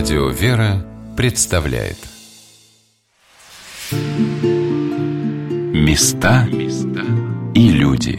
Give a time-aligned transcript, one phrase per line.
[0.00, 0.82] Радио «Вера»
[1.14, 1.98] представляет.
[5.74, 6.48] Места
[7.54, 8.18] и люди.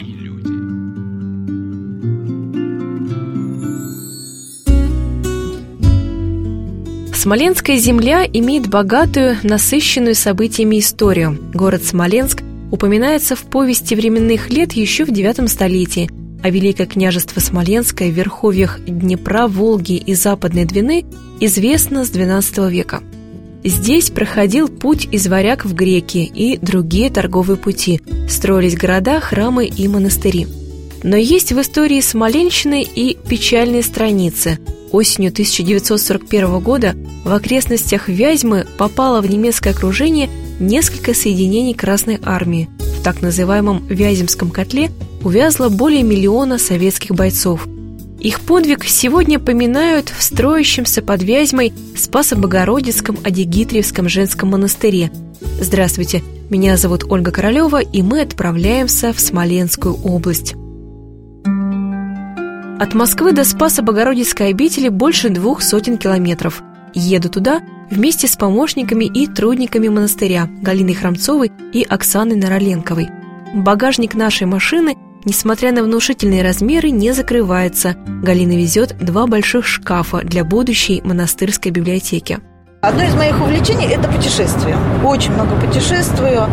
[7.15, 11.39] Смоленская земля имеет богатую, насыщенную событиями историю.
[11.51, 16.11] Город Смоленск упоминается в повести временных лет еще в IX столетии–
[16.43, 21.05] а Великое княжество Смоленское в верховьях Днепра, Волги и Западной Двины
[21.39, 23.01] известно с XII века.
[23.63, 29.87] Здесь проходил путь из варяг в греки и другие торговые пути, строились города, храмы и
[29.87, 30.47] монастыри.
[31.03, 34.59] Но есть в истории Смоленщины и печальные страницы.
[34.91, 42.69] Осенью 1941 года в окрестностях Вязьмы попало в немецкое окружение несколько соединений Красной Армии.
[42.99, 44.91] В так называемом Вяземском котле
[45.23, 47.67] увязло более миллиона советских бойцов.
[48.19, 55.11] Их подвиг сегодня поминают в строящемся под Вязьмой Спасо-Богородицком Адигитриевском женском монастыре.
[55.59, 60.53] Здравствуйте, меня зовут Ольга Королева, и мы отправляемся в Смоленскую область.
[62.79, 66.61] От Москвы до Спаса-Богородицкой обители больше двух сотен километров.
[66.93, 73.09] Еду туда вместе с помощниками и трудниками монастыря Галиной Храмцовой и Оксаной Нароленковой.
[73.53, 77.95] Багажник нашей машины Несмотря на внушительные размеры, не закрывается.
[78.23, 82.39] Галина везет два больших шкафа для будущей монастырской библиотеки.
[82.81, 84.75] Одно из моих увлечений– это путешествие.
[85.05, 86.47] Очень много путешествую.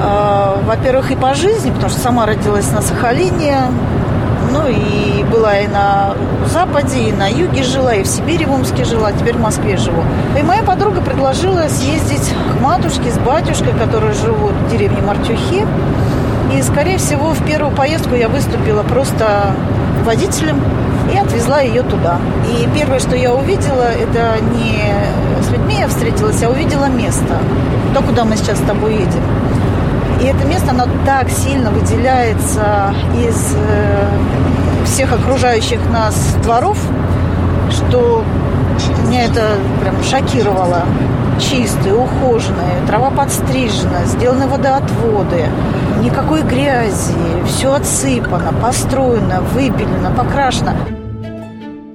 [0.00, 3.70] А, во-первых, и по жизни, потому что сама родилась на Сахалине,
[4.50, 6.14] ну и была и на
[6.46, 9.76] Западе, и на юге жила, и в Сибири, в Омске жила, а теперь в Москве
[9.76, 10.02] живу.
[10.38, 15.66] И моя подруга предложила съездить к матушке с батюшкой, которые живут в деревне Мартюхи.
[16.52, 19.54] И, скорее всего, в первую поездку я выступила просто
[20.04, 20.60] водителем
[21.12, 22.18] и отвезла ее туда.
[22.48, 24.92] И первое, что я увидела, это не
[25.42, 27.38] с людьми я встретилась, а увидела место,
[27.94, 29.22] то, куда мы сейчас с тобой едем.
[30.20, 34.08] И это место, оно так сильно выделяется из э,
[34.86, 36.78] всех окружающих нас дворов,
[37.70, 38.24] что
[39.06, 39.42] меня это
[39.82, 40.82] прям шокировало.
[41.38, 45.48] Чистые, ухоженные, трава подстрижена, сделаны водоотводы,
[46.02, 47.14] никакой грязи,
[47.46, 50.76] все отсыпано, построено, выбелено, покрашено.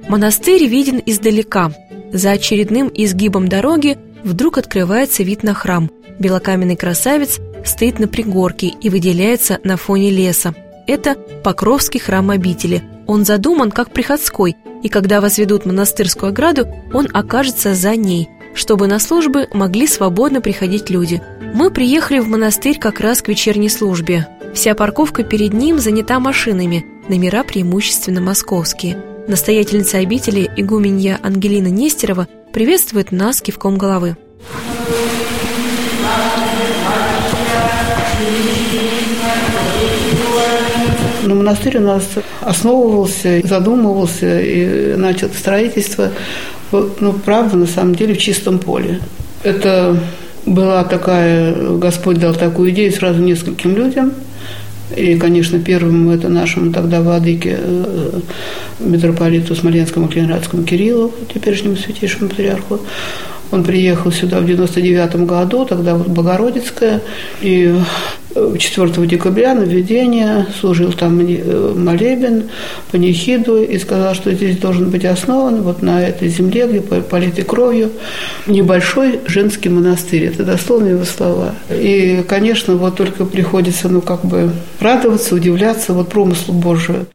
[0.07, 1.71] Монастырь виден издалека.
[2.11, 5.91] За очередным изгибом дороги вдруг открывается вид на храм.
[6.17, 10.55] Белокаменный красавец стоит на пригорке и выделяется на фоне леса.
[10.87, 12.81] Это Покровский храм обители.
[13.05, 18.29] Он задуман как приходской, и когда возведут монастырскую ограду, он окажется за ней,
[18.59, 21.21] чтобы на службы могли свободно приходить люди–
[21.53, 24.27] мы приехали в монастырь как раз к вечерней службе.
[24.53, 28.97] Вся парковка перед ним занята машинами, номера преимущественно московские.
[29.27, 34.15] Настоятельница обители, игуменья Ангелина Нестерова, приветствует нас кивком головы.
[41.29, 42.03] Но монастырь у нас
[42.41, 46.09] основывался, задумывался и начал строительство,
[46.71, 48.99] ну, правда, на самом деле, в чистом поле.
[49.43, 49.95] Это
[50.47, 54.13] была такая, Господь дал такую идею сразу нескольким людям.
[54.97, 58.19] И, конечно, первым это нашему тогда владыке э,
[58.79, 62.79] митрополиту Смоленскому Калининградскому Кириллу, теперешнему святейшему патриарху.
[63.51, 67.01] Он приехал сюда в 99 году, тогда вот Богородицкая,
[67.41, 67.75] и
[68.35, 72.49] 4 декабря на введение служил там э, молебен,
[72.91, 77.91] панихиду, и сказал, что здесь должен быть основан вот на этой земле, где политой кровью,
[78.45, 80.25] небольшой женский монастырь.
[80.25, 81.55] Это дословно его слова.
[81.71, 87.07] И, конечно, вот только приходится, ну, как бы радоваться, удивляться вот промыслу Божию.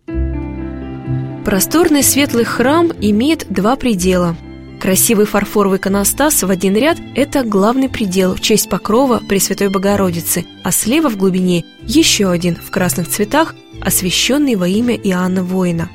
[1.45, 4.37] Просторный светлый храм имеет два предела–
[4.85, 10.73] Красивый фарфоровый иконостас в один ряд– это главный предел в честь покрова Пресвятой Богородицы, а
[10.73, 15.89] слева в глубине еще один в красных цветах, освященный во имя Иоанна Воина.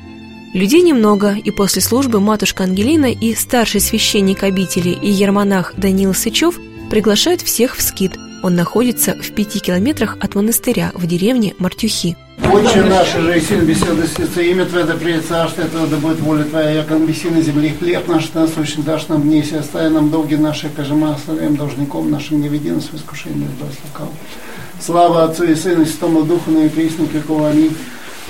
[0.54, 6.58] Людей немного, и после службы матушка Ангелина и старший священник обители и ермонах Даниил Сычев
[6.90, 8.18] приглашают всех в скит.
[8.42, 12.16] Он находится в пяти километрах от монастыря в деревне Мартюхи.
[12.52, 16.18] Отче наш, же и сын беседы святца, имя Твое да придет царство Твое, да будет
[16.20, 20.36] воля Твоя, як он на земле хлеб наш насущный дашь нам днесь, остави нам долги
[20.36, 24.12] наши, каже мы оставляем должником нашим, не веди нас в искушение, да слукав.
[24.80, 27.44] Слава Отцу и Сыну, и Святому Духу, на и присно, веков.
[27.44, 27.76] Аминь.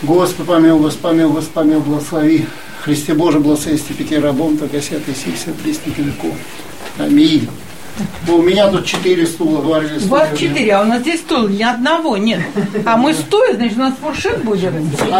[0.02, 2.46] Господь помил, Господь помил, Господь помил, благослови.
[2.82, 6.34] Христе Боже, благословести пяти рабом, только святый сих, все престники веков.
[6.98, 7.48] Аминь.
[8.28, 9.98] У меня тут четыре стула варили.
[9.98, 12.40] У вас четыре, а у нас здесь стула ни одного нет.
[12.84, 14.72] А мы стоя, значит, у нас фуршет будет.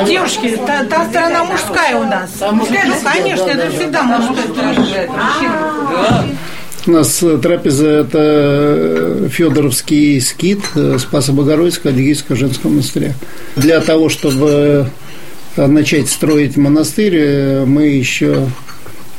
[0.06, 2.30] Девушки, та, та сторона мужская у нас.
[2.52, 5.08] Мужская, ну, конечно, это всегда мужская.
[6.86, 13.12] У нас э, трапеза– это э, Федоровский скит э, Спаса Богородицкого Адыгейского женского монастыря.
[13.56, 14.90] Для того, чтобы
[15.56, 18.46] начать строить монастырь, мы еще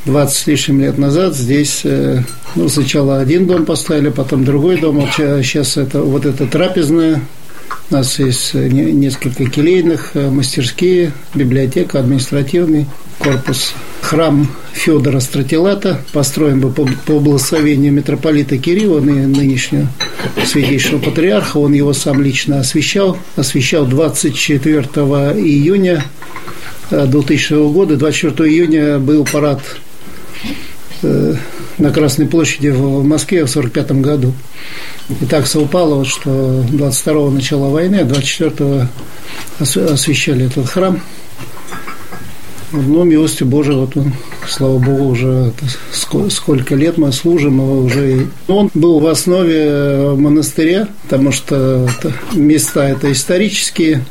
[0.05, 1.85] 20 с лишним лет назад здесь
[2.55, 4.99] ну, сначала один дом поставили, потом другой дом.
[4.99, 7.21] Вот сейчас это вот это трапезная.
[7.89, 12.87] У нас есть несколько келейных, мастерские, библиотека, административный
[13.19, 13.73] корпус.
[14.01, 19.87] Храм Федора Стратилата построен был по, по благословению митрополита Кирилла, нынешнего
[20.45, 21.57] святейшего патриарха.
[21.57, 23.17] Он его сам лично освящал.
[23.35, 26.05] Освящал 24 июня
[26.89, 27.95] 2000 года.
[27.95, 29.90] 24 июня был парад э,
[31.01, 34.33] на Красной площади в Москве в 1945 году.
[35.21, 38.87] И так совпало, вот, что 22 начала войны, а 24
[39.59, 40.99] освещали этот храм–
[42.71, 44.13] ну, милостью Божией, вот он,
[44.47, 45.51] слава Богу, уже
[46.29, 48.27] сколько лет мы служим его уже.
[48.47, 51.87] Он был в основе монастыря, потому что
[52.33, 54.05] места это исторические.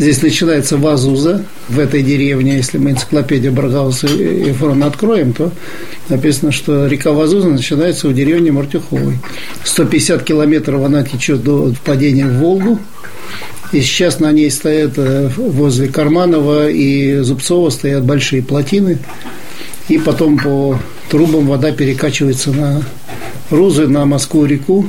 [0.00, 2.56] Здесь начинается Вазуза в этой деревне.
[2.56, 5.52] Если мы энциклопедию Баргауса и Фрон откроем, то
[6.08, 9.18] написано, что река Вазуза начинается у деревни Мартюховой.
[9.62, 12.78] 150 километров она течет до впадения в Волгу.
[13.72, 18.96] И сейчас на ней стоят э, возле Карманова и Зубцова стоят большие плотины.
[19.90, 20.78] И потом по
[21.10, 22.82] трубам вода перекачивается на
[23.50, 24.88] Рузы, на Москву-реку.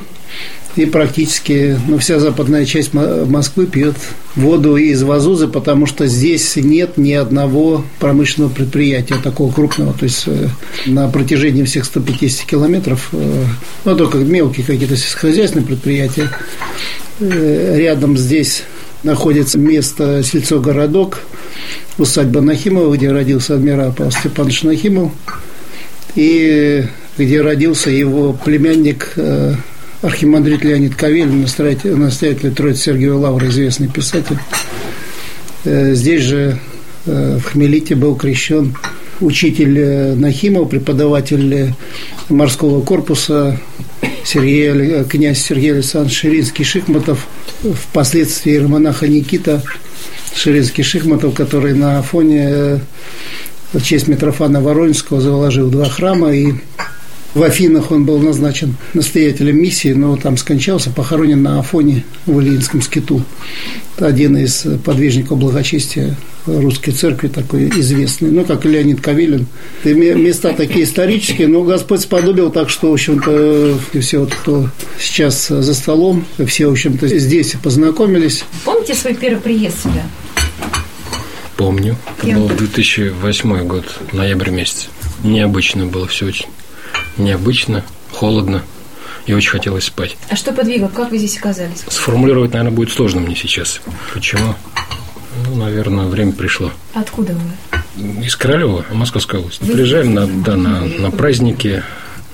[0.75, 3.95] И практически ну, вся западная часть Москвы пьет
[4.35, 9.93] воду из Вазузы, потому что здесь нет ни одного промышленного предприятия такого крупного.
[9.93, 10.47] То есть э,
[10.85, 13.43] на протяжении всех 150 километров, э,
[13.83, 16.29] ну, только мелкие какие-то сельскохозяйственные предприятия,
[17.21, 18.63] Э, рядом здесь
[19.03, 21.19] находится место сельцо-городок,
[21.97, 25.11] усадьба Нахимова, где родился адмирал Степанович Нахимов,
[26.15, 26.83] и
[27.17, 29.13] где родился его племянник
[30.01, 34.37] архимандрит Леонид Кавелин, настоятель, настоятель Троицы Сергея Лавра, известный писатель.
[35.65, 36.59] Э, здесь же
[37.05, 38.75] в Хмелите был крещен
[39.21, 41.73] учитель Нахимов, преподаватель
[42.29, 43.59] морского корпуса
[44.23, 47.27] Сергей, князь Сергей Александрович Ширинский-Шихматов,
[47.63, 49.63] впоследствии иеромонаха Никита
[50.35, 52.79] Ширинский-Шихматов, который на фоне э,
[53.73, 56.53] в честь Митрофана Воронежского заложил два храма и
[57.33, 62.81] в Афинах он был назначен настоятелем миссии, но там скончался, похоронен на Афоне в Ильинском
[62.81, 63.23] скиту.
[63.97, 69.45] Один из подвижников благочестия русской церкви, такой известный, ну, как Леонид Кавилин.
[69.83, 74.69] И места такие исторические, но Господь сподобил так, что, в общем-то, все, вот, кто
[74.99, 78.43] сейчас за столом, все, в общем-то, здесь познакомились.
[78.65, 80.03] Помните свой первый приезд сюда?
[81.55, 81.95] Помню.
[82.23, 84.89] Это был 2008 год, ноябрь месяц.
[85.23, 86.47] Необычно было все очень
[87.17, 88.63] необычно, холодно
[89.25, 90.17] и очень хотелось спать.
[90.29, 90.87] А что подвигло?
[90.87, 91.83] Как вы здесь оказались?
[91.87, 93.81] Сформулировать, наверное, будет сложно мне сейчас.
[94.13, 94.55] Почему?
[95.45, 96.71] Ну, наверное, время пришло.
[96.93, 98.25] Откуда вы?
[98.25, 99.61] Из Королева, Московская область.
[99.61, 99.73] Вы...
[99.73, 101.83] Приезжаем на, да, на, на праздники,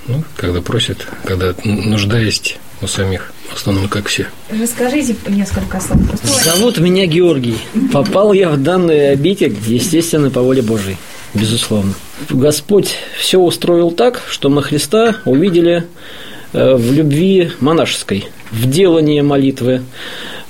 [0.06, 3.32] ну, когда просят, когда нужда есть у самих.
[3.50, 4.26] В основном, как все.
[4.50, 6.00] Расскажите несколько слов.
[6.44, 7.56] Зовут меня Георгий.
[7.92, 10.96] Попал я в данную обитель, естественно, по воле Божьей
[11.34, 11.94] безусловно.
[12.30, 15.84] Господь все устроил так, что мы Христа увидели
[16.52, 19.82] э, в любви монашеской, в делании молитвы,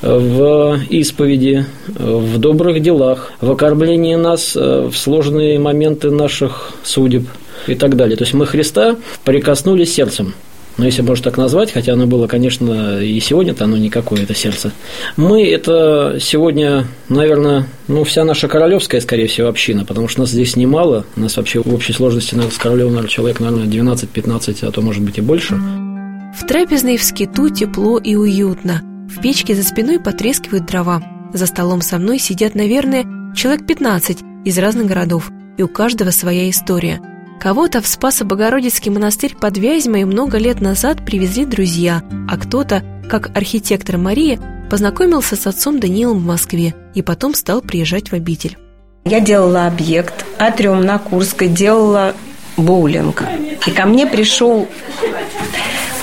[0.00, 7.24] в исповеди, в добрых делах, в окормлении нас э, в сложные моменты наших судеб
[7.66, 8.16] и так далее.
[8.16, 10.34] То есть мы Христа прикоснулись сердцем–
[10.78, 14.70] ну, если можно так назвать, хотя оно было, конечно, и сегодня-то оно никакое, это сердце.
[15.16, 20.54] Мы– это сегодня, наверное, ну, вся наша королевская, скорее всего, община, потому что нас здесь
[20.54, 24.80] немало, нас вообще в общей сложности, наверное, с королем, наверное, человек, наверное, 12-15, а то,
[24.80, 25.56] может быть, и больше.
[25.56, 28.80] В трапезной в скиту тепло и уютно.
[29.08, 31.02] В печке за спиной потрескивают дрова.
[31.34, 33.04] За столом со мной сидят, наверное,
[33.34, 37.00] человек 15 из разных городов, и у каждого своя история–
[37.40, 43.96] Кого-то в Спасо-Богородицкий монастырь под Вязьмой много лет назад привезли друзья, а кто-то, как архитектор
[43.96, 48.58] Мария, познакомился с отцом Даниилом в Москве и потом стал приезжать в обитель.
[49.04, 52.14] Я делала объект, атриум на Курской, делала
[52.56, 53.22] боулинг.
[53.66, 54.68] И ко мне пришел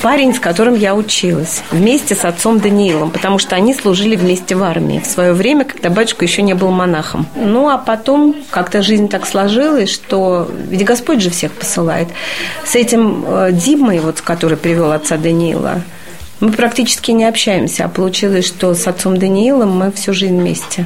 [0.05, 4.61] парень, с которым я училась, вместе с отцом Даниилом, потому что они служили вместе в
[4.61, 7.25] армии в свое время, когда батюшка еще не был монахом.
[7.35, 12.09] Ну, а потом как-то жизнь так сложилась, что ведь Господь же всех посылает.
[12.63, 15.81] С этим э, Димой, вот, который привел отца Даниила,
[16.39, 20.85] мы практически не общаемся, а получилось, что с отцом Даниилом мы всю жизнь вместе.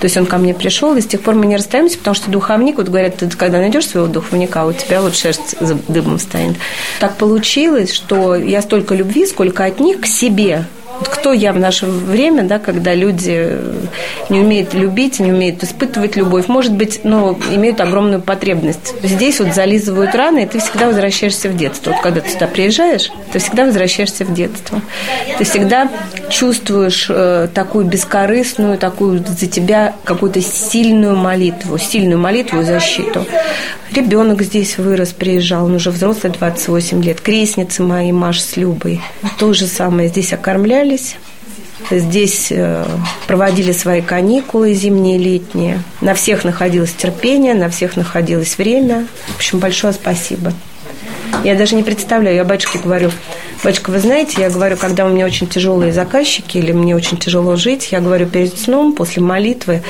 [0.00, 2.30] То есть он ко мне пришел, и с тех пор мы не расстаемся, потому что
[2.30, 5.56] духовник, вот говорят, ты когда найдешь своего духовника, у тебя вот шерсть
[5.88, 6.56] дыбом станет.
[7.00, 10.64] Так получилось, что я столько любви, сколько от них к себе
[11.04, 13.58] кто я в наше время, да, когда люди
[14.28, 18.94] не умеют любить, не умеют испытывать любовь, может быть, но имеют огромную потребность.
[19.02, 21.92] Здесь вот зализывают раны, и ты всегда возвращаешься в детство.
[21.92, 24.80] Вот когда ты сюда приезжаешь, ты всегда возвращаешься в детство.
[25.38, 25.88] Ты всегда
[26.30, 33.26] чувствуешь э, такую бескорыстную, такую за тебя какую-то сильную молитву, сильную молитву и защиту.
[33.92, 37.20] Ребенок здесь вырос, приезжал, он уже взрослый, 28 лет.
[37.20, 39.00] Крестницы мои, Маш с Любой.
[39.38, 40.08] То же самое.
[40.08, 40.32] Здесь
[40.88, 41.16] окормлялись,
[41.90, 42.84] Здесь э,
[43.28, 45.80] проводили свои каникулы зимние, летние.
[46.00, 49.06] На всех находилось терпение, на всех находилось время.
[49.28, 50.52] В общем, большое спасибо.
[51.44, 53.12] Я даже не представляю, я батюшке говорю,
[53.62, 57.54] батюшка, вы знаете, я говорю, когда у меня очень тяжелые заказчики или мне очень тяжело
[57.54, 59.82] жить, я говорю, перед сном, после молитвы,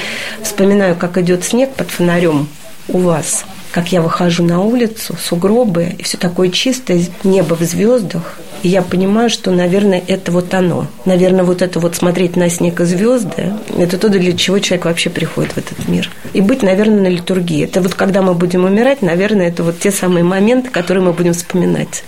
[0.43, 2.49] вспоминаю, как идет снег под фонарем
[2.89, 8.39] у вас– как я выхожу на улицу, сугробы, и все такое чистое, небо в звездах.
[8.63, 10.87] И я понимаю, что, наверное, это вот оно.
[11.05, 15.11] Наверное, вот это вот смотреть на снег и звезды, это то, для чего человек вообще
[15.11, 16.11] приходит в этот мир.
[16.33, 17.65] И быть, наверное, на литургии.
[17.65, 21.35] Это вот когда мы будем умирать, наверное, это вот те самые моменты, которые мы будем
[21.35, 22.03] вспоминать.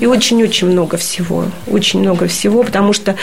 [0.00, 1.46] И очень-очень много всего.
[1.66, 3.16] Очень много всего, потому что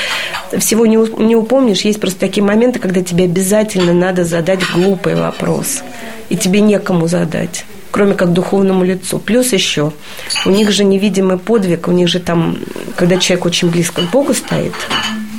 [0.58, 1.82] всего не, не упомнишь.
[1.82, 5.82] Есть просто такие моменты, когда тебе обязательно надо задать глупый вопрос.
[6.30, 9.20] И тебе некому задать кроме как духовному лицу.
[9.20, 9.92] Плюс еще,
[10.46, 12.58] у них же невидимый подвиг, у них же там,
[12.96, 14.74] когда человек очень близко к Богу стоит,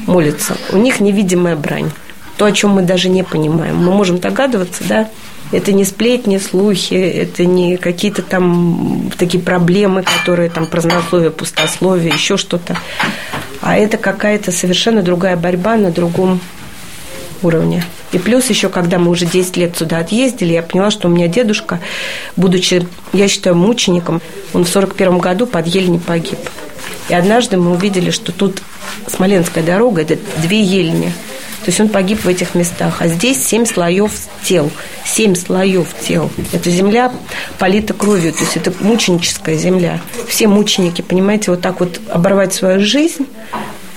[0.07, 1.91] молится, у них невидимая брань.
[2.37, 3.77] То, о чем мы даже не понимаем.
[3.77, 5.09] Мы можем догадываться, да,
[5.52, 12.37] это не сплетни, слухи, это не какие-то там такие проблемы, которые там празднословие, пустословие, еще
[12.37, 12.76] что-то.
[13.61, 16.40] А это какая-то совершенно другая борьба на другом
[17.42, 17.85] уровне.
[18.12, 21.28] И плюс еще, когда мы уже 10 лет сюда отъездили, я поняла, что у меня
[21.28, 21.80] дедушка,
[22.37, 24.21] будучи, я считаю, мучеником,
[24.52, 26.38] он в 41 году под Ельни погиб.
[27.09, 28.62] И однажды мы увидели, что тут
[29.06, 31.12] Смоленская дорога– это две ельни.
[31.64, 32.97] То есть он погиб в этих местах.
[33.00, 34.71] А здесь семь слоев тел.
[35.04, 36.31] Семь слоев тел.
[36.52, 37.12] Эта земля
[37.59, 38.33] полита кровью.
[38.33, 40.00] То есть это мученическая земля.
[40.28, 43.26] Все мученики, понимаете, вот так вот оборвать свою жизнь–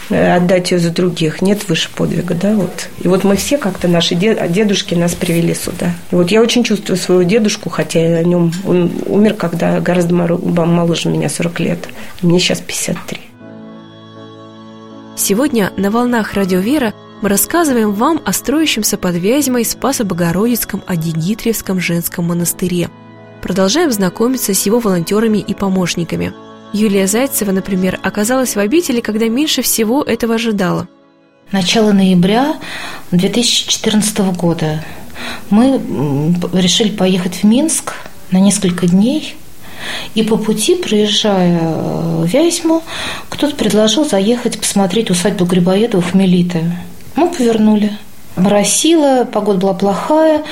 [0.10, 1.42] Э, отдать ее за других.
[1.42, 2.90] Нет выше подвига, да, вот.
[3.02, 5.92] И вот мы все как-то, наши дедушки нас привели сюда.
[6.12, 10.14] И вот я очень чувствую своего дедушку, хотя я о нем, он умер, когда гораздо
[10.14, 11.80] моложе меня, 40 лет.
[12.22, 13.20] Мне сейчас 53.
[15.18, 16.94] Сегодня на «Волнах Радио Вера»
[17.26, 22.92] мы рассказываем вам о строящемся под Вязьмой Спасо-Богородицком Адигитревском женском монастыре.
[23.42, 26.34] Продолжаем знакомиться с его волонтерами и помощниками–
[26.72, 30.88] Юлия Зайцева, например, оказалась в обители, когда меньше всего этого ожидала.
[31.52, 32.58] Начало ноября
[33.10, 34.86] 2014 года
[35.50, 35.82] мы
[36.54, 37.94] решили поехать в Минск
[38.30, 39.34] на несколько дней.
[40.14, 42.84] И по пути, проезжая в Вязьму,
[43.30, 46.72] кто-то предложил заехать посмотреть усадьбу Грибоедовых Мелиты.
[47.16, 47.94] Мы повернули.
[48.36, 50.44] Моросило, погода была плохая,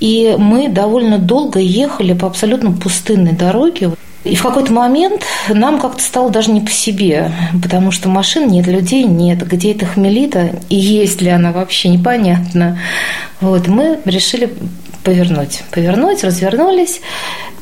[0.00, 3.92] и мы довольно долго ехали по абсолютно пустынной дороге.
[4.24, 8.66] И в какой-то момент нам как-то стало даже не по себе, потому что машин нет,
[8.66, 12.78] людей нет, где эта хмелита и есть ли она вообще, непонятно.
[13.40, 14.52] Вот, мы решили
[15.02, 15.64] повернуть.
[15.72, 17.00] Повернуть, развернулись.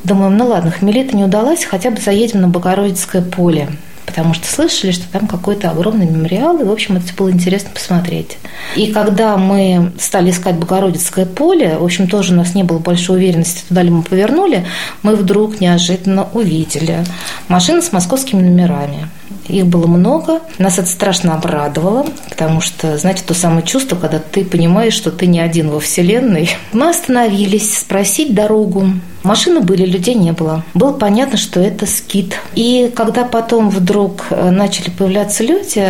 [0.03, 3.69] Думаем, ну ладно, хмелита не удалась, хотя бы заедем на Богородицкое поле
[4.05, 8.37] потому что слышали, что там какой-то огромный мемориал, и, в общем, это было интересно посмотреть.
[8.75, 13.17] И когда мы стали искать Богородицкое поле, в общем, тоже у нас не было большой
[13.17, 14.65] уверенности, туда ли мы повернули,
[15.03, 17.03] мы вдруг неожиданно увидели
[17.47, 19.07] машины с московскими номерами.
[19.47, 20.41] Их было много.
[20.59, 25.25] Нас это страшно обрадовало, потому что, знаете, то самое чувство, когда ты понимаешь, что ты
[25.25, 26.49] не один во Вселенной.
[26.71, 28.87] Мы остановились спросить дорогу.
[29.23, 30.63] Машины были, людей не было.
[30.73, 32.35] Было понятно, что это скит.
[32.55, 35.85] И когда потом вдруг э, начали появляться люди,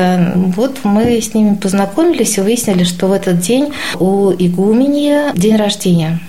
[0.56, 6.20] вот мы с ними познакомились и выяснили, что в этот день у игуменья день рождения.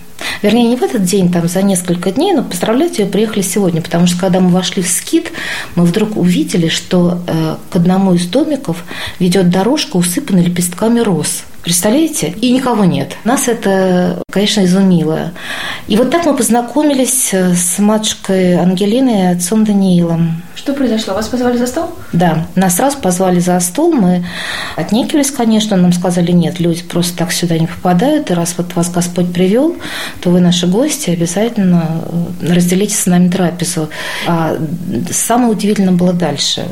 [0.43, 4.07] Вернее, не в этот день, там за несколько дней, но поздравлять ее приехали сегодня, потому
[4.07, 5.33] что когда мы вошли в скит,
[5.75, 8.85] мы вдруг увидели, что э, к одному из домиков
[9.19, 11.45] ведет дорожка, усыпанная лепестками роз.
[11.63, 12.35] Представляете?
[12.41, 13.17] И никого нет.
[13.25, 15.33] Нас это, конечно, изумило.
[15.87, 20.43] И вот так мы познакомились э, с матушкой Ангелиной и отцом Даниилом.
[20.57, 21.15] Что произошло?
[21.15, 21.91] Вас позвали за стол?
[22.13, 23.93] Да, нас сразу позвали за стол.
[23.93, 24.25] Мы
[24.77, 25.77] отнекивались, конечно.
[25.77, 28.31] Нам сказали, нет, люди просто так сюда не попадают.
[28.31, 29.77] И раз вот вас Господь привел,
[30.21, 32.05] то вы наши гости, обязательно
[32.43, 33.89] э, разделите с нами трапезу.
[34.27, 34.57] А
[35.11, 36.67] самое удивительное было дальше.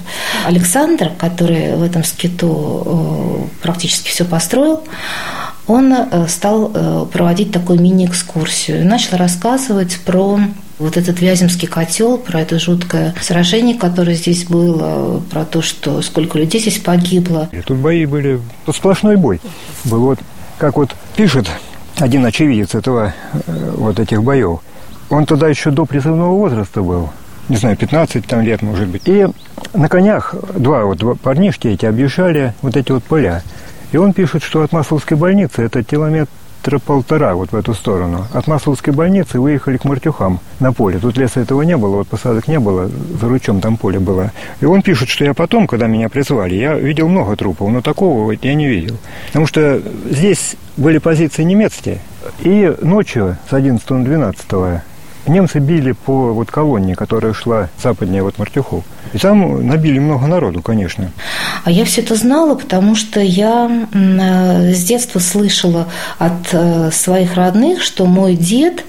[0.46, 4.79] Александр, который в этом скиту э, практически все построил,
[5.66, 10.40] он э, стал проводить такую мини-экскурсию и начал рассказывать про
[10.80, 16.38] вот этот Вяземский котел, про это жуткое сражение, которое здесь было, про то, что сколько
[16.38, 17.48] людей здесь погибло.
[17.66, 19.40] Тут бои были, тут сплошной бой
[19.84, 20.00] был.
[20.00, 20.18] Вот
[20.58, 21.48] как вот пишет
[21.98, 24.60] один очевидец этого, э, вот этих боев.
[25.10, 27.10] Он тогда еще до призывного возраста был,
[27.48, 29.02] не знаю, 15 там лет, может быть.
[29.04, 29.26] И
[29.74, 33.42] на конях два вот парнишки эти объезжали вот эти вот поля.
[33.92, 36.28] И он пишет, что от Масловской больницы это километр
[36.84, 38.26] полтора вот в эту сторону.
[38.32, 40.98] От Масловской больницы выехали к Мартюхам на поле.
[40.98, 44.30] Тут леса этого не было, вот посадок не было, за ручом там поле было.
[44.60, 48.24] И он пишет, что я потом, когда меня призвали, я видел много трупов, но такого
[48.24, 48.96] вот я не видел.
[49.28, 49.80] Потому что
[50.10, 51.98] здесь были позиции немецкие,
[52.40, 54.82] и ночью с 11 на 12
[55.26, 58.84] немцы били по вот колонне, которая шла западнее вот Мартюхов.
[59.12, 61.10] И там набили много народу, конечно.
[61.64, 67.34] А я все это знала, потому что я э, с детства слышала от э, своих
[67.34, 68.84] родных, что мой дед,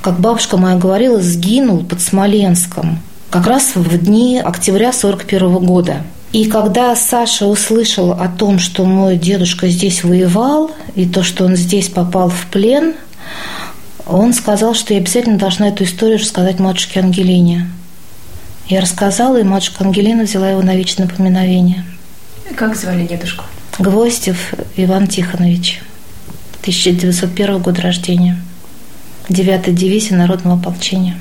[0.00, 2.98] как бабушка моя говорила, сгинул под Смоленском
[3.30, 6.02] как раз в дни октября 41 года.
[6.32, 11.56] И когда Саша услышал о том, что мой дедушка здесь воевал, и то, что он
[11.56, 12.94] здесь попал в плен,
[14.06, 17.70] он сказал, что я обязательно должна эту историю рассказать матушке Ангелине.
[18.68, 21.84] Я рассказала, и матушка Ангелина взяла его на вечное напоминовение.
[22.56, 23.44] Как звали дедушку?
[23.78, 25.82] Гвоздев Иван Тихонович.
[26.60, 28.40] 1901 год рождения.
[29.28, 31.18] Девятая дивизия народного ополчения.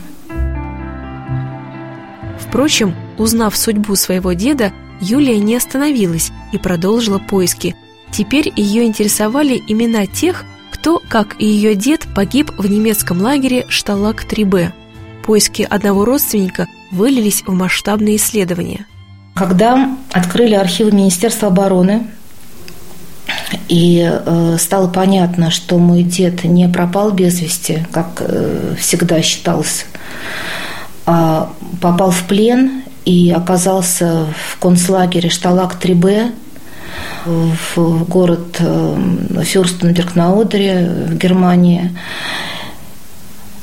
[2.40, 7.76] Впрочем, узнав судьбу своего деда, Юлия не остановилась и продолжила поиски.
[8.12, 10.44] Теперь ее интересовали имена тех,
[10.82, 14.72] кто, как и ее дед, погиб в немецком лагере Шталак-3Б.
[15.24, 18.88] Поиски одного родственника вылились в масштабные исследования.
[19.36, 22.08] Когда открыли архивы Министерства обороны,
[23.68, 29.86] и э, стало понятно, что мой дед не пропал без вести, как э, всегда считалось,
[31.06, 36.32] а попал в плен и оказался в концлагере Шталак-3Б
[37.26, 41.92] в город э, Фюрстенберг на Одере в Германии.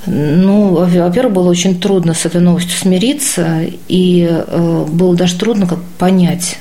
[0.06, 5.82] Ну, во-первых, было очень трудно с этой новостью смириться, и э, было даже трудно как
[5.98, 6.58] понять,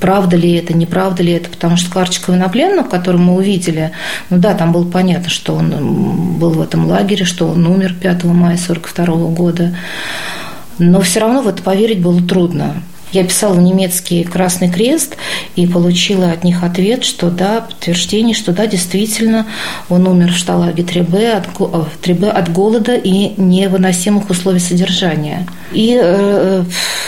[0.00, 3.92] правда ли это, неправда ли это, потому что карточка военнопленного, которую мы увидели,
[4.30, 8.24] ну да, там было понятно, что он был в этом лагере, что он умер 5
[8.24, 9.76] мая 1942 года,
[10.78, 12.82] но все равно в это поверить было трудно.
[13.12, 15.16] Я писала немецкий Красный Крест
[15.54, 19.46] и получила от них ответ, что да, подтверждение, что да, действительно,
[19.88, 21.46] он умер в шталаге 3Б от,
[22.02, 25.46] 3Б от голода и невыносимых условий содержания.
[25.72, 26.64] И э,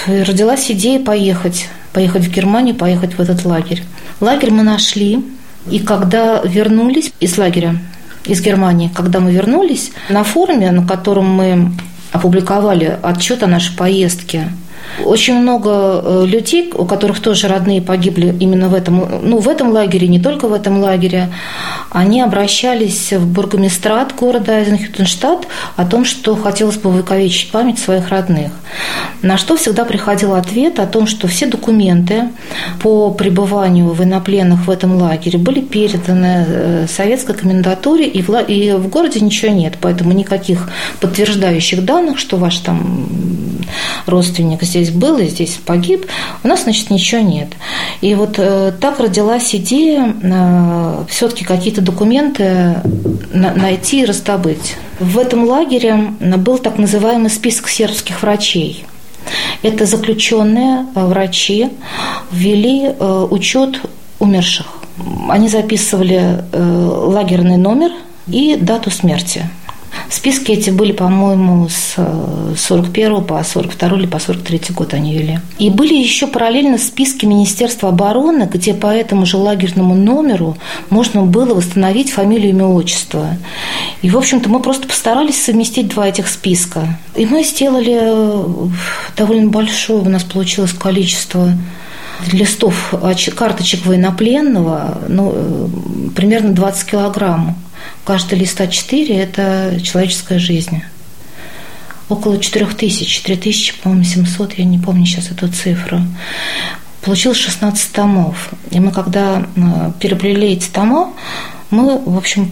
[0.07, 3.83] э, родилась идея поехать, поехать в Германию, поехать в этот лагерь.
[4.21, 5.25] Лагерь мы нашли,
[5.69, 7.77] и когда вернулись из лагеря,
[8.25, 11.73] из Германии, когда мы вернулись, на форуме, на котором мы
[12.13, 14.49] опубликовали отчет о нашей поездке,
[15.05, 15.71] очень много
[16.03, 20.21] э, людей, у которых тоже родные погибли именно в этом, ну, в этом лагере, не
[20.21, 21.29] только в этом лагере,
[21.91, 25.47] они обращались в бургомистрат города Айзенхютенштадт
[25.77, 28.53] о том, что хотелось бы увековечить память своих родных.
[29.23, 32.29] На что всегда приходил ответ о том, что все документы
[32.81, 38.89] по пребыванию военнопленных в этом лагере были переданы э, советской комендатуре, и в, и в
[38.89, 40.71] городе ничего нет, поэтому никаких
[41.01, 43.09] подтверждающих данных, что ваш там
[44.07, 46.07] родственник здесь здесь был и здесь погиб,
[46.43, 47.49] у нас, значит, ничего нет.
[48.01, 52.77] И вот э, так родилась идея э, все-таки какие-то документы
[53.33, 54.77] на, найти и раздобыть.
[55.01, 58.85] В этом лагере был так называемый список сербских врачей.
[59.63, 61.71] Это заключенные э, врачи
[62.31, 63.81] ввели э, учет
[64.19, 64.67] умерших.
[65.29, 67.91] Они записывали э, лагерный номер
[68.27, 69.49] и дату смерти.
[70.11, 71.97] Списки эти были, по-моему, с
[72.57, 75.39] 41 э, по 42 или по 43 год они вели.
[75.59, 80.57] И были еще параллельно списки Министерства обороны, где по этому же лагерному номеру
[80.91, 83.37] можно было восстановить фамилию, имя, отчество.
[84.03, 86.99] И, в общем-то, мы просто постарались совместить два этих списка.
[87.15, 88.69] И мы сделали э,
[89.17, 91.53] довольно большое, у нас получилось количество
[92.33, 92.95] листов,
[93.37, 95.69] карточек военнопленного, ну, э,
[96.15, 97.57] примерно 20 килограмм.
[98.05, 100.83] Каждый лист А4– это человеческая жизнь.
[102.09, 106.01] около 4 тысяч, 3 тысячи, по-моему, 700, я не помню сейчас эту цифру.
[107.03, 108.51] Получилось 16 томов.
[108.71, 111.13] И мы, когда э, переплели эти тома,
[111.71, 112.51] мы, в общем,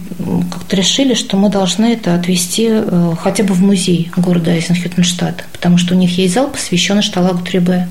[0.51, 5.77] как-то решили, что мы должны это отвести э, хотя бы в музей города Айзенхютенштадт, потому
[5.77, 7.87] что у них есть зал, посвященный Шталагу Трибе.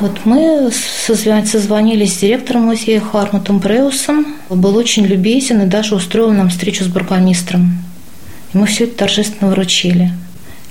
[0.00, 4.26] Вот мы созвонились с директором музея Хармутом Бреусом.
[4.48, 7.78] Был очень любезен и даже устроил нам встречу с бургомистром.
[8.52, 10.10] И мы все это торжественно вручили.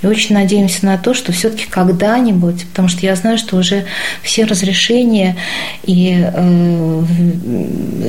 [0.02, 3.86] И очень надеемся на то, что все-таки когда-нибудь, потому что я знаю, что уже
[4.24, 5.38] все разрешения
[5.84, 7.04] и, э,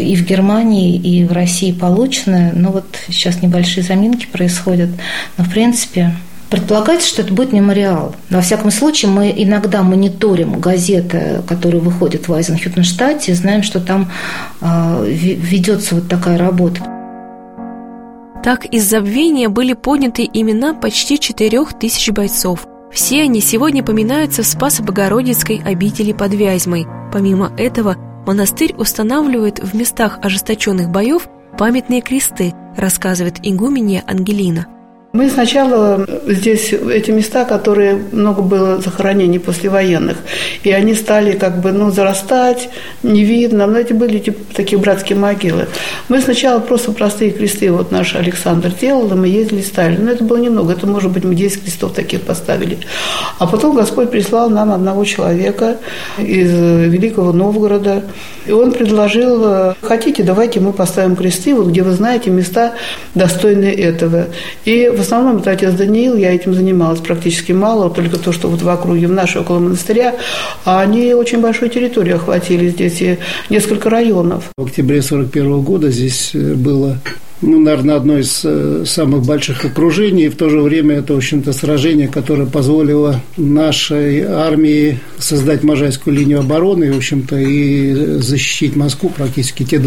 [0.00, 4.88] и в Германии, и в России получены, но вот сейчас небольшие заминки происходят,
[5.36, 6.14] но в принципе
[6.52, 8.14] Предполагается, что это будет мемориал.
[8.28, 14.10] Во всяком случае, мы иногда мониторим газеты, которые выходят в Айзенхютенштадте, и знаем, что там
[14.60, 16.82] э, ведется вот такая работа.
[18.44, 22.66] Так из забвения были подняты имена почти четырех тысяч бойцов.
[22.92, 26.86] Все они сегодня поминаются в Спасо-Богородицкой обители под Вязьмой.
[27.14, 34.66] Помимо этого, монастырь устанавливает в местах ожесточенных боев памятные кресты, рассказывает игуменья Ангелина.
[35.12, 40.16] Мы сначала здесь эти места, которые много было захоронений послевоенных,
[40.62, 42.70] и они стали как бы ну, зарастать,
[43.02, 45.66] не видно, но эти были типа, такие братские могилы.
[46.08, 50.00] Мы сначала просто простые кресты, вот наш Александр делал, и мы ездили, ставили.
[50.00, 52.78] Но это было немного, это, может быть, мы 10 крестов таких поставили.
[53.38, 55.76] А потом Господь прислал нам одного человека
[56.16, 58.02] из Великого Новгорода,
[58.46, 62.72] и он предложил, хотите, давайте мы поставим кресты, вот где вы знаете места
[63.14, 64.28] достойные этого.
[64.64, 68.68] И основном это отец Даниил, я этим занималась практически мало, только то, что вот в
[68.68, 70.16] округе, в нашей около монастыря,
[70.64, 73.18] а они очень большую территорию охватили здесь, и
[73.50, 74.44] несколько районов.
[74.56, 76.98] В октябре 41 года здесь э, было
[77.42, 80.26] ну, наверное, одно из э, самых больших окружений.
[80.26, 86.14] И в то же время это, в общем-то, сражение, которое позволило нашей армии создать Можайскую
[86.14, 89.64] линию обороны, в общем-то, и защитить Москву практически.
[89.64, 89.80] Те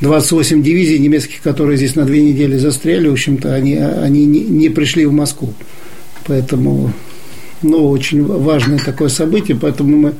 [0.00, 5.06] 28 дивизий немецких, которые здесь на две недели застряли, в общем-то, они, они не пришли
[5.06, 5.54] в Москву.
[6.26, 6.92] Поэтому,
[7.62, 10.14] ну, очень важное такое событие, поэтому мы,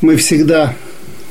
[0.00, 0.74] мы всегда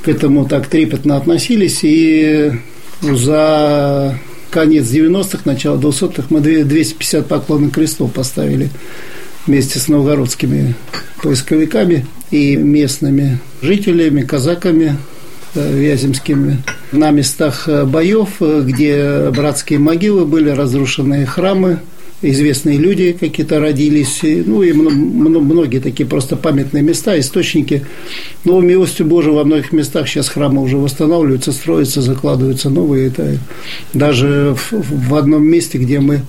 [0.04, 2.54] к этому так трепетно относились, и
[3.02, 4.18] за
[4.52, 8.70] конец 90-х, начало 200-х мы 250 поклонных крестов поставили
[9.46, 10.76] вместе с новгородскими
[11.22, 14.98] поисковиками и местными жителями, казаками
[15.56, 16.58] э, вяземскими
[16.92, 21.80] на местах э, боев, э, где братские могилы были, разрушенные храмы,
[22.22, 27.86] известные люди какие-то родились, ну и многие такие просто памятные места, источники.
[28.44, 33.08] Но милостью Божией во многих местах сейчас храмы уже восстанавливаются, строятся, закладываются новые.
[33.08, 33.38] Это
[33.94, 36.22] даже в одном месте, где мы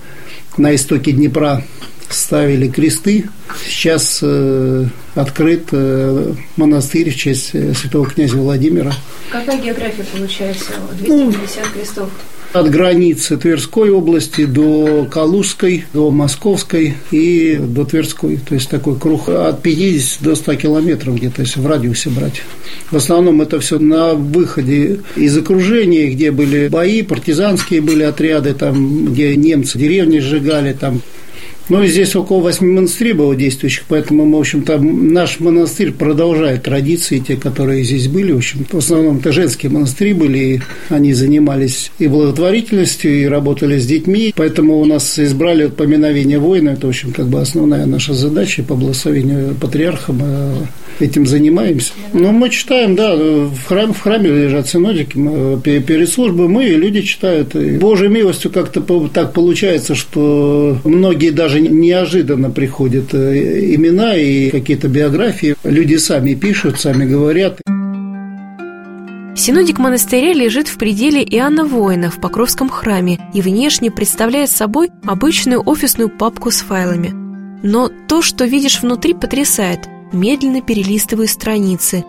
[0.57, 1.63] на истоке Днепра
[2.09, 3.29] ставили кресты.
[3.67, 8.93] Сейчас э, открыт э, монастырь в честь э, святого князя Владимира.
[9.29, 10.71] Какая география получается?
[10.99, 12.09] 250 ну, крестов?
[12.53, 18.37] От границы Тверской области до Калужской, до Московской и до Тверской.
[18.37, 22.41] То есть такой круг от 50 до 100 километров где-то, если в радиусе брать.
[22.89, 29.07] В основном это все на выходе из окружения, где были бои, партизанские были отряды, там,
[29.07, 31.01] где немцы деревни сжигали, там
[31.69, 37.19] ну, и здесь около восьми монастырей было действующих, поэтому, в общем-то, наш монастырь продолжает традиции,
[37.19, 38.31] те, которые здесь были.
[38.31, 43.77] В общем, в основном это женские монастыри были, и они занимались и благотворительностью, и работали
[43.77, 44.33] с детьми.
[44.35, 46.69] Поэтому у нас избрали поминовение воина.
[46.69, 50.13] Это, в общем, как бы основная наша задача по благословению патриарха.
[50.99, 51.93] Этим занимаемся.
[52.13, 56.75] Но мы читаем, да, в храме, в храме лежат синодики, мы, перед службой мы, и
[56.75, 57.55] люди читают.
[57.55, 58.81] И Божьей милостью как-то
[59.13, 65.55] так получается, что многие даже даже неожиданно приходят э, имена и какие-то биографии.
[65.63, 67.61] Люди сами пишут, сами говорят.
[69.35, 75.61] Синодик монастыря лежит в пределе Иоанна Воина в Покровском храме и внешне представляет собой обычную
[75.65, 77.11] офисную папку с файлами.
[77.63, 79.87] Но то, что видишь внутри, потрясает.
[80.11, 82.05] Медленно перелистываю страницы.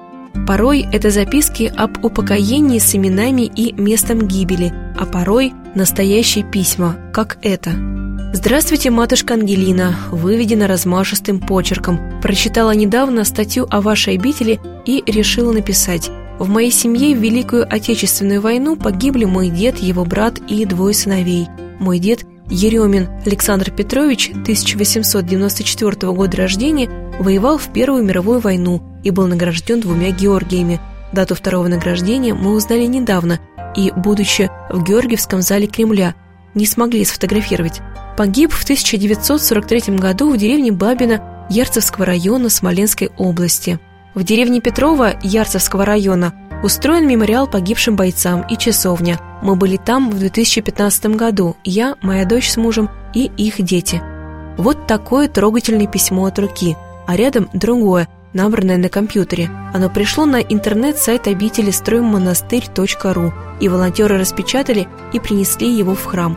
[0.47, 7.39] Порой это записки об упокоении с именами и местом гибели, а порой настоящие письма, как
[7.43, 7.73] это–
[8.31, 11.99] «Здравствуйте, матушка Ангелина», выведена размашистым почерком.
[12.21, 16.11] Прочитала недавно статью о вашей обители и решила написать.
[16.39, 21.49] В моей семье в Великую Отечественную войну погибли мой дед, его брат и двое сыновей.
[21.81, 29.27] Мой дед Еремин Александр Петрович, 1894 года рождения, воевал в Первую мировую войну и был
[29.27, 30.81] награжден двумя Георгиями.
[31.13, 33.41] Дату второго награждения мы узнали недавно
[33.77, 36.15] и, будучи в Георгиевском зале Кремля,
[36.55, 37.81] не смогли сфотографировать.
[38.17, 43.79] погиб в 1943 году в деревне Бабина Ярцевского района Смоленской области.
[44.19, 49.21] В деревне Петрова Ярцевского района устроен мемориал погибшим бойцам и часовня.
[49.45, 54.03] Мы были там в 2015 году, я, моя дочь с мужем и их дети.
[54.57, 56.77] Вот такое трогательное письмо от руки,
[57.07, 59.51] а рядом другое, набранное на компьютере.
[59.73, 66.37] Оно пришло на интернет-сайт обители строймонастырь.ру, и волонтеры распечатали и принесли его в храм.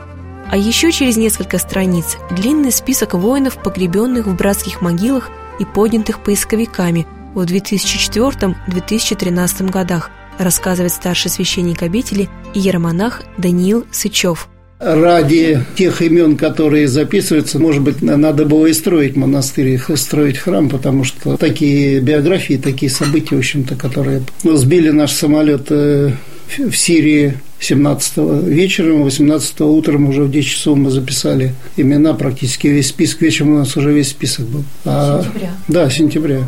[0.51, 7.07] А еще через несколько страниц длинный список воинов, погребенных в братских могилах и поднятых поисковиками
[7.33, 14.47] в 2004-2013 годах, рассказывает старший священник обители и иеромонах Даниил Сычев–
[14.81, 20.69] ради тех имен, которые записываются, может быть, надо было и строить монастырь, и строить храм,
[20.69, 26.13] потому что такие биографии, такие события, в общем-то, которые ну, сбили наш самолет э,
[26.57, 32.87] в Сирии 17 вечером, 18 утром уже в 10 часов мы записали имена, практически весь
[32.87, 33.21] список.
[33.21, 34.63] Вечером у нас уже весь список был.
[34.83, 35.51] А, сентября.
[35.67, 36.47] Да, сентября.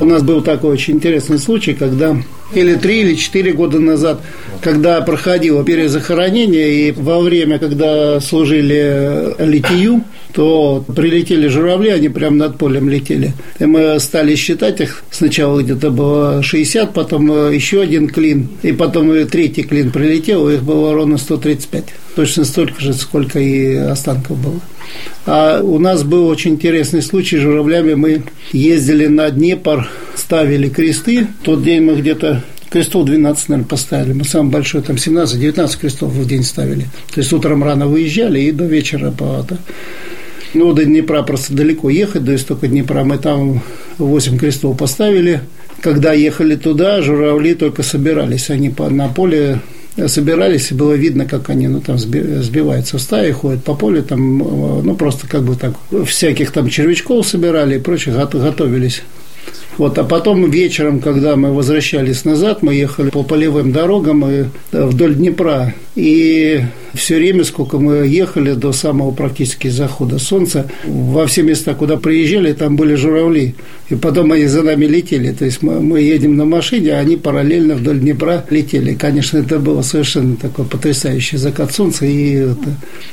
[0.00, 2.16] У нас был такой очень интересный случай, когда
[2.54, 4.20] или три, или четыре года назад,
[4.62, 12.58] когда проходило перезахоронение, и во время, когда служили литию, то прилетели журавли, они прямо над
[12.58, 13.32] полем летели.
[13.58, 15.02] И мы стали считать их.
[15.10, 20.94] Сначала где-то было 60, потом еще один клин, и потом третий клин прилетел, их было
[20.94, 21.84] ровно 135.
[22.14, 24.60] Точно столько же, сколько и останков было.
[25.26, 27.94] А у нас был очень интересный случай с журавлями.
[27.94, 28.22] Мы
[28.52, 31.26] ездили на Днепр, ставили кресты.
[31.40, 34.12] В тот день мы где-то крестов 12, наверное, поставили.
[34.12, 36.86] Мы самый большой, там 17-19 крестов в день ставили.
[37.14, 39.58] То есть утром рано выезжали и до вечера по да.
[40.54, 43.04] Ну, до Днепра просто далеко ехать, до истока Днепра.
[43.04, 43.62] Мы там
[43.98, 45.42] 8 крестов поставили.
[45.80, 48.50] Когда ехали туда, журавли только собирались.
[48.50, 49.60] Они на поле
[50.06, 54.38] собирались, и было видно, как они ну, там сбиваются в стаи, ходят по полю, там,
[54.38, 55.74] ну, просто как бы так,
[56.06, 59.02] всяких там червячков собирали и прочее, готовились.
[59.78, 65.14] Вот, а потом вечером, когда мы возвращались назад, мы ехали по полевым дорогам и вдоль
[65.14, 65.72] Днепра.
[65.94, 66.60] И
[66.94, 72.52] все время, сколько мы ехали до самого практически захода солнца, во все места, куда приезжали,
[72.52, 73.54] там были журавли.
[73.88, 75.32] И потом они за нами летели.
[75.32, 78.94] То есть мы, мы едем на машине, а они параллельно вдоль Днепра летели.
[78.94, 82.04] Конечно, это было совершенно такой потрясающий закат солнца.
[82.04, 82.48] И,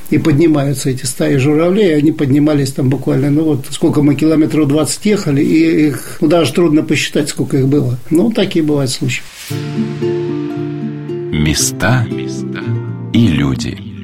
[0.09, 1.95] и поднимаются эти стаи журавлей.
[1.95, 6.54] Они поднимались там буквально, ну вот сколько мы километров 20 ехали, и их ну, даже
[6.55, 7.99] трудно посчитать, сколько их было.
[8.09, 9.21] Ну, такие бывают случаи.
[11.31, 12.07] Места
[13.13, 13.94] и люди.